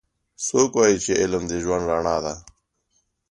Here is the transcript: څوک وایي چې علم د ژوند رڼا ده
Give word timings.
څوک 0.45 0.71
وایي 0.77 0.97
چې 1.03 1.11
علم 1.21 1.43
د 1.47 1.53
ژوند 1.63 1.83
رڼا 1.91 2.15
ده 2.25 2.33